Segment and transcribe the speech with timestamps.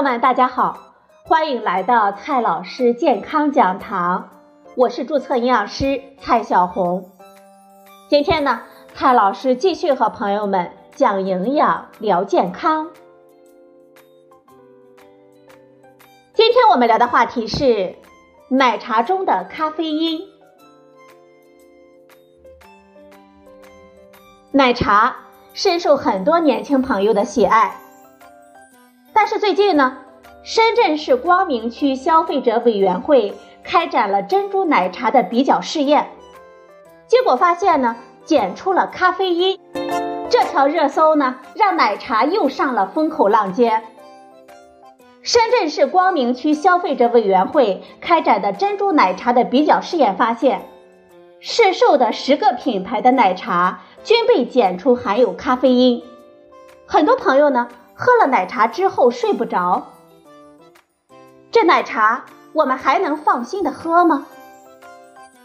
[0.00, 0.94] 朋友们，大家好，
[1.24, 4.30] 欢迎来到蔡老师健康讲堂，
[4.74, 7.10] 我是注册营养师蔡小红。
[8.08, 8.62] 今天呢，
[8.94, 12.88] 蔡老师继续和朋友们讲营养、聊健康。
[16.32, 17.94] 今天我们聊的话题是
[18.48, 20.22] 奶茶中的咖啡因。
[24.52, 25.14] 奶茶
[25.52, 27.76] 深受很多年轻朋友的喜爱。
[29.30, 29.96] 是最近呢，
[30.42, 36.10] 深圳市光明区消费者委员会开展了珍珠奶茶的比较试验，
[37.06, 37.94] 结果发现呢，
[38.24, 39.56] 检出了咖啡因。
[40.28, 43.84] 这条热搜呢，让奶茶又上了风口浪尖。
[45.22, 50.66] 深圳市光明区消费者委员会开展的珍珠奶茶的比较试验发现，
[51.38, 56.02] 市售的十个品牌的奶茶均被检出含有咖啡因。
[56.84, 57.68] 很多朋友呢。
[58.00, 59.88] 喝了奶茶之后睡不着，
[61.50, 64.26] 这奶茶我们还能放心的喝吗？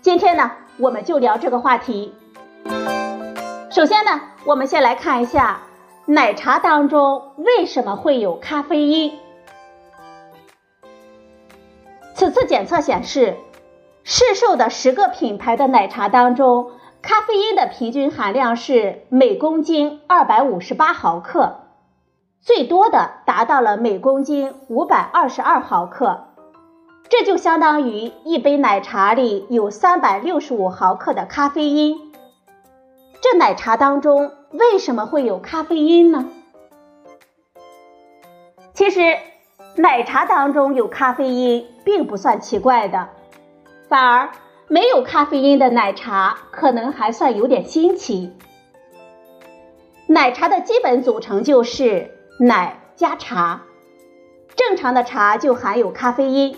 [0.00, 2.14] 今天呢，我们就聊这个话题。
[3.70, 5.60] 首先呢，我们先来看一下
[6.06, 9.18] 奶茶当中为什么会有咖啡因。
[12.14, 13.36] 此次检测显示，
[14.04, 16.70] 市售的十个品牌的奶茶当中，
[17.02, 21.67] 咖啡因的平均含量是每公斤二百五十八毫克。
[22.40, 26.28] 最多的达到了每公斤五百二十二毫克，
[27.10, 32.12] 这就相当于一杯奶茶里有三百六十五毫克的咖啡因。
[33.20, 36.26] 这奶茶当中为什么会有咖啡因呢？
[38.72, 39.18] 其实，
[39.76, 43.08] 奶茶当中有咖啡因并不算奇怪的，
[43.88, 44.30] 反而
[44.68, 48.32] 没有咖啡因的奶茶可能还算有点新奇。
[50.06, 52.14] 奶茶的基本组成就是。
[52.40, 53.62] 奶加茶，
[54.54, 56.56] 正常的茶就含有咖啡因，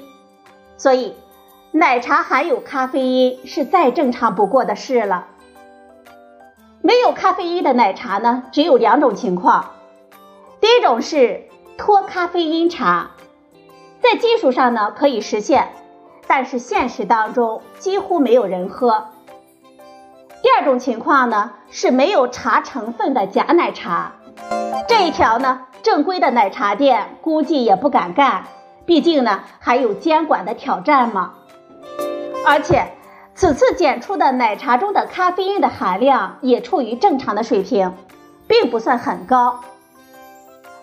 [0.77, 1.17] 所以
[1.73, 5.29] 奶茶含有咖啡因是再正常不过的事了。
[6.83, 9.71] 没有咖啡因的奶茶呢，只有两种情况，
[10.61, 11.49] 第一种是
[11.79, 13.13] 脱咖啡因茶，
[14.03, 15.73] 在技术上呢可以实现，
[16.27, 19.07] 但是现实当中几乎没有人喝。
[20.43, 24.13] 第二种情况呢是没有茶成分的假奶茶，
[24.89, 25.67] 这一条呢。
[25.83, 28.45] 正规的奶茶店估计也不敢干，
[28.85, 31.33] 毕竟呢还有监管的挑战嘛。
[32.45, 32.93] 而且
[33.35, 37.95] 此次检出的奶茶中的咖啡因的含量也处于正常的水平，
[38.47, 39.61] 并不算很高。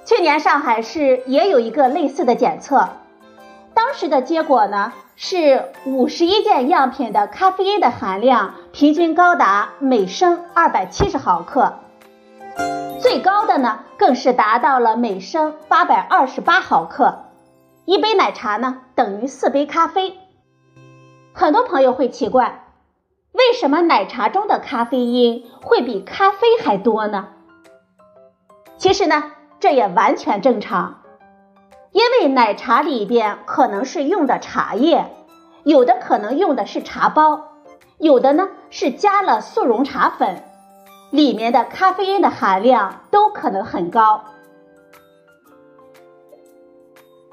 [0.03, 2.89] 去年上海市也有一个类似的检测，
[3.75, 11.75] 当时的结果呢是五十一件样品的咖啡因的含量平均高达每升二百七十毫克。
[13.17, 17.23] 最高的呢，更是达到了每升八百二十八毫克，
[17.83, 20.19] 一杯奶茶呢等于四杯咖啡。
[21.33, 22.67] 很多朋友会奇怪，
[23.31, 27.29] 为什么奶茶中的咖啡因会比咖啡还多呢？
[28.77, 31.01] 其实呢，这也完全正常，
[31.93, 35.11] 因为奶茶里边可能是用的茶叶，
[35.63, 37.47] 有的可能用的是茶包，
[37.97, 40.43] 有的呢是加了速溶茶粉。
[41.09, 44.23] 里面的咖啡因的含量都可能很高。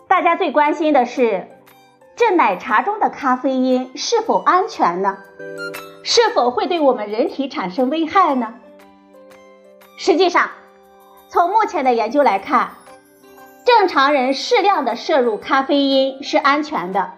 [0.07, 1.49] 大家最关心的是，
[2.15, 5.19] 这奶茶中的咖啡因是否安全呢？
[6.05, 8.55] 是否会对我们人体产生危害呢？
[9.99, 10.51] 实际上，
[11.29, 12.75] 从目前的研究来看，
[13.65, 17.13] 正常人适量的摄入咖啡因是安全的。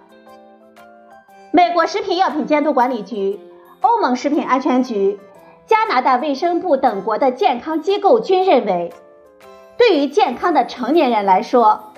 [1.51, 3.41] 美国食品药品监督管理局、
[3.81, 5.19] 欧盟食品安全局。
[5.67, 8.93] 加拿大卫生部等国的健康机构均认为，
[9.77, 11.93] 对于健康的成年人来说，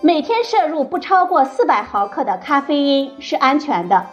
[0.00, 4.06] 每天摄入不超过四百毫克的咖啡因是安全的。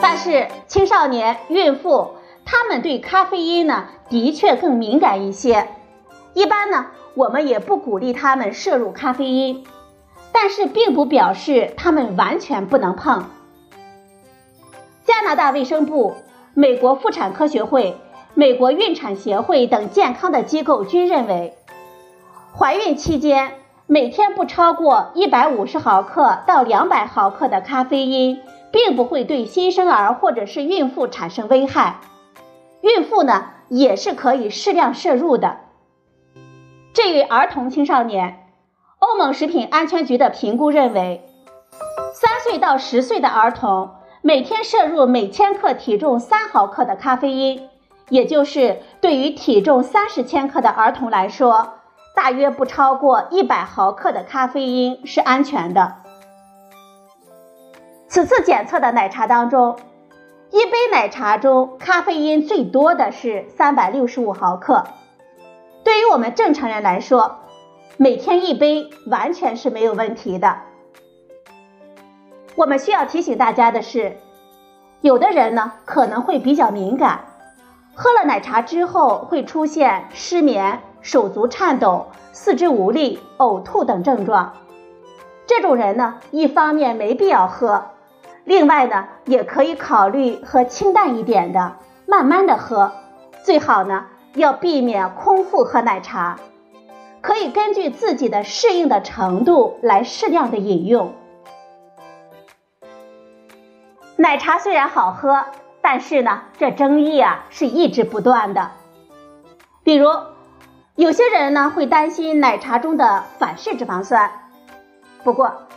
[0.00, 2.14] 但是青少年、孕妇
[2.46, 5.68] 他们对咖啡因呢，的确更敏感一些。
[6.32, 9.66] 一般呢，我们也不鼓励他们摄入咖啡因，
[10.32, 13.26] 但是并不表示他们完全不能碰。
[15.04, 16.14] 加拿大卫生部。
[16.58, 17.96] 美国妇产科学会、
[18.34, 21.56] 美国孕产协会等健康的机构均认为，
[22.52, 23.52] 怀孕期间
[23.86, 28.40] 每天不超过一百五十毫克到两百毫克的咖啡因，
[28.72, 32.00] 并不会对新生儿或者是孕妇产生危害。
[32.80, 35.58] 孕妇呢也是可以适量摄入的。
[36.92, 38.48] 至于儿童青少年，
[38.98, 41.24] 欧盟食品安全局的评估认为，
[42.12, 43.90] 三岁到十岁的儿童。
[44.20, 47.68] 每天摄入每千克体重三毫克的咖啡因，
[48.08, 51.74] 也就是对于体重三十千克的儿童来说，
[52.16, 55.94] 大约不超过一百毫克的咖啡因是安全的。
[58.08, 59.78] 此次检测的奶茶当中，
[60.50, 64.84] 一杯奶茶中咖啡因最多的是三百六十五毫克。
[65.84, 67.38] 对于我们正常人来说，
[67.96, 70.58] 每天一杯完全是没有问题的。
[72.58, 74.16] 我们需要提醒大家的是，
[75.00, 77.20] 有的人呢可能会比较敏感，
[77.94, 84.54] 喝了奶茶之后会出现失眠、手足颤抖、四肢无力、呕吐等症状。
[85.46, 87.92] 这种人呢，一方面没必要喝。
[88.42, 91.76] 另外呢，也可以考虑喝清淡一点的，
[92.06, 92.90] 慢慢的喝，
[93.44, 96.40] 最好呢要避免空腹喝奶茶，
[97.20, 101.12] 可以根据自己的适应的程度来适量的饮用。
[104.20, 105.44] 奶茶虽然好喝，
[105.80, 108.72] 但是呢，这争议啊是一直不断的。
[109.84, 110.08] 比如，
[110.96, 114.28] 有些人呢会担心奶茶中的反式脂肪酸，
[115.22, 115.68] 不过。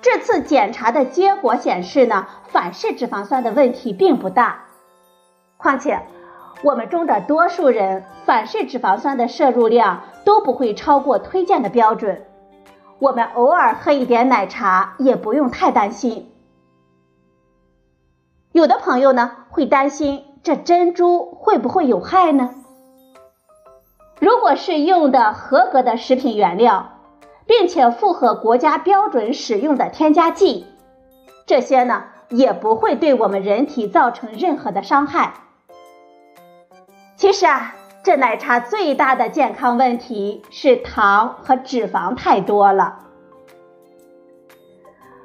[0.00, 4.60] 这次检查的结果显示呢，反式脂肪酸的问题并不大。
[5.58, 6.00] 况且，
[6.62, 12.24] 我们中的多数人反式脂肪酸的摄入量都不会超过推荐的标准。
[12.98, 16.31] 我们偶尔喝一点奶茶也不用太担心。
[18.52, 22.54] 有的朋友呢会担心这珍珠会不会有害呢？
[24.20, 26.88] 如果是用的合格的食品原料。
[27.44, 30.64] 并且符合国家标准使用的添加剂，
[31.44, 35.34] 这些呢也不会对我们人体造成任何的伤害。
[37.16, 37.74] 其实啊，
[38.04, 43.00] 这奶茶最大的健康问题是糖和脂肪太多了。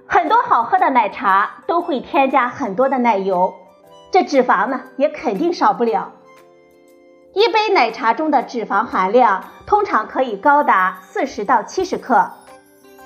[0.10, 3.54] 很多好喝的奶茶都会添加很多的奶油，
[4.12, 6.14] 这脂肪呢也肯定少不了。
[7.34, 12.32] 一杯奶茶中的脂肪含量通常可以高达四十到七十克，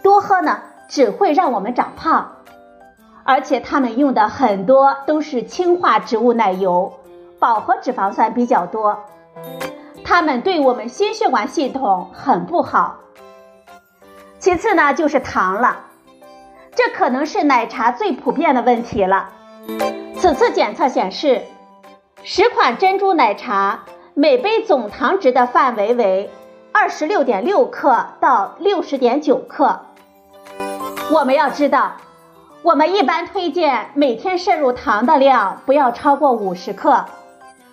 [0.03, 2.37] 多喝呢只会让我们长胖，
[3.23, 6.93] 而且他们用的很多都是氢化植物奶油，
[7.39, 9.05] 饱和脂肪酸比较多，
[10.03, 12.97] 它们对我们心血管系统很不好。
[14.37, 15.85] 其次呢就是糖了，
[16.75, 19.29] 这可能是奶茶最普遍的问题了。
[20.15, 21.41] 此次检测显示，
[22.23, 23.81] 十款珍珠奶茶。
[24.13, 26.29] 每杯总糖值的范围为
[26.73, 29.79] 二十六点六克到六十点九克。
[31.13, 31.93] 我们要知道，
[32.61, 37.05] 我们一般推荐每天摄入糖的量不要超过五十克，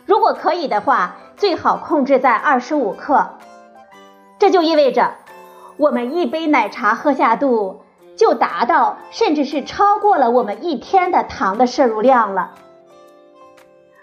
[0.07, 3.31] 如果可以的话，最好控制在二十五克。
[4.39, 5.15] 这就意味着，
[5.77, 7.83] 我们一杯奶茶喝下肚，
[8.19, 12.55] 就达到甚至是超过了我们一天的糖的摄入量了。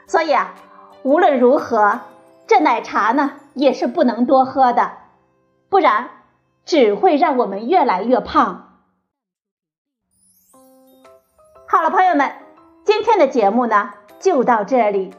[0.08, 0.56] 所以啊，
[1.04, 2.00] 无论如何。
[2.48, 4.92] 这奶茶呢也是不能多喝的，
[5.68, 6.12] 不然
[6.64, 8.78] 只会让我们越来越胖。
[11.68, 12.34] 好了，朋友们，
[12.84, 15.12] 今天的节目呢就到这里，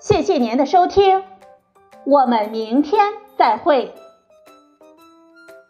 [0.00, 1.22] 谢谢您的收听，
[2.06, 3.94] 我们明天再会。